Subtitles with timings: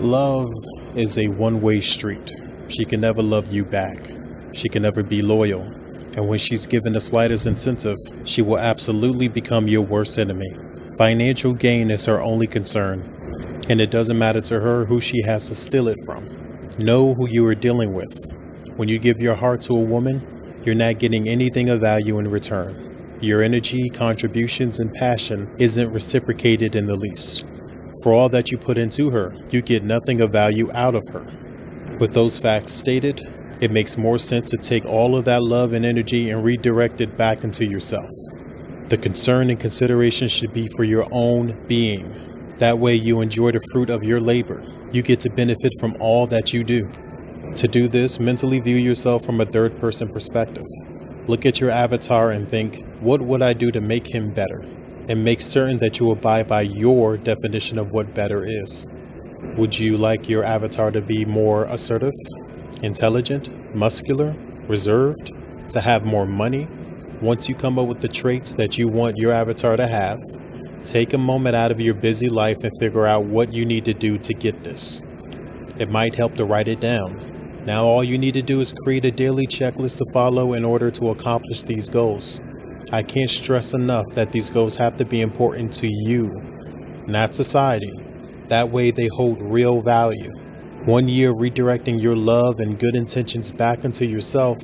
[0.00, 0.52] Love
[0.94, 2.30] is a one way street.
[2.68, 4.12] She can never love you back.
[4.52, 5.64] She can never be loyal.
[6.16, 10.56] And when she's given the slightest incentive, she will absolutely become your worst enemy.
[10.96, 13.02] Financial gain is her only concern,
[13.68, 16.28] and it doesn't matter to her who she has to steal it from.
[16.78, 18.30] Know who you are dealing with.
[18.76, 20.22] When you give your heart to a woman,
[20.62, 23.18] you're not getting anything of value in return.
[23.20, 27.44] Your energy, contributions, and passion isn't reciprocated in the least.
[28.02, 31.24] For all that you put into her, you get nothing of value out of her.
[31.98, 33.20] With those facts stated,
[33.60, 37.16] it makes more sense to take all of that love and energy and redirect it
[37.16, 38.08] back into yourself.
[38.88, 42.06] The concern and consideration should be for your own being.
[42.58, 44.62] That way, you enjoy the fruit of your labor.
[44.92, 46.82] You get to benefit from all that you do.
[47.56, 50.64] To do this, mentally view yourself from a third person perspective.
[51.26, 54.62] Look at your avatar and think, what would I do to make him better?
[55.08, 58.86] And make certain that you abide by your definition of what better is.
[59.56, 62.12] Would you like your avatar to be more assertive,
[62.82, 64.34] intelligent, muscular,
[64.68, 65.32] reserved,
[65.70, 66.66] to have more money?
[67.20, 70.18] Once you come up with the traits that you want your avatar to have,
[70.84, 73.94] take a moment out of your busy life and figure out what you need to
[73.94, 75.00] do to get this.
[75.78, 77.62] It might help to write it down.
[77.64, 80.90] Now, all you need to do is create a daily checklist to follow in order
[80.90, 82.40] to accomplish these goals.
[82.90, 86.30] I can't stress enough that these goals have to be important to you,
[87.06, 87.92] not society.
[88.48, 90.30] That way they hold real value.
[90.86, 94.56] One year redirecting your love and good intentions back into yourself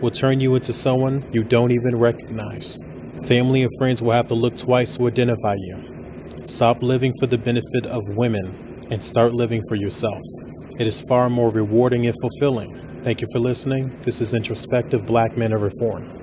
[0.00, 2.78] will turn you into someone you don't even recognize.
[3.24, 5.82] Family and friends will have to look twice to identify you.
[6.46, 10.22] Stop living for the benefit of women and start living for yourself.
[10.78, 13.02] It is far more rewarding and fulfilling.
[13.02, 13.96] Thank you for listening.
[14.04, 16.21] This is Introspective Black Men of Reform.